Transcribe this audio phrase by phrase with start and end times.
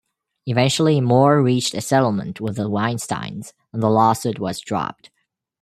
[0.47, 5.11] Eventually, Moore reached a settlement with the Weinsteins and the lawsuit was dropped.